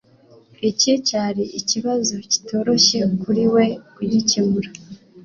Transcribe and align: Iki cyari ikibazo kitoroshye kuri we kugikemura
Iki 0.69 0.91
cyari 1.07 1.43
ikibazo 1.59 2.13
kitoroshye 2.31 2.99
kuri 3.23 3.43
we 3.53 3.65
kugikemura 3.95 4.69